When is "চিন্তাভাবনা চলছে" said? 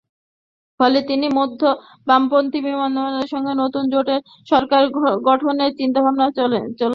5.79-6.85